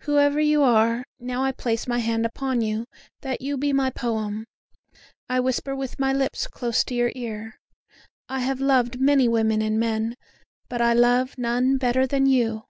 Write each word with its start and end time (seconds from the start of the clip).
Whoever 0.00 0.38
you 0.40 0.62
are, 0.62 1.06
now 1.18 1.42
I 1.42 1.50
place 1.50 1.86
my 1.86 1.98
hand 2.00 2.26
upon 2.26 2.60
you, 2.60 2.84
that 3.22 3.40
you 3.40 3.56
be 3.56 3.72
my 3.72 3.88
poem; 3.88 4.44
I 5.26 5.40
whisper 5.40 5.74
with 5.74 5.98
my 5.98 6.12
lips 6.12 6.46
close 6.46 6.84
to 6.84 6.94
your 6.94 7.12
ear, 7.14 7.58
I 8.28 8.40
have 8.40 8.60
loved 8.60 9.00
many 9.00 9.26
women 9.26 9.62
and 9.62 9.80
men, 9.80 10.16
but 10.68 10.82
I 10.82 10.92
love 10.92 11.38
none 11.38 11.78
better 11.78 12.06
than 12.06 12.26
you. 12.26 12.64